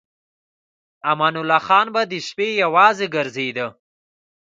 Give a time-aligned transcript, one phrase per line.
[1.11, 3.67] امان الله خان به د شپې یوازې ګرځېده.